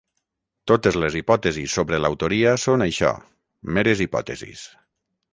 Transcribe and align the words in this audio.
Totes 0.69 0.95
les 1.01 1.17
hipòtesis 1.17 1.75
sobre 1.79 1.99
l'autoria 2.05 2.53
són 2.63 2.85
això, 2.85 3.11
meres 3.77 4.01
hipòtesis. 4.07 4.65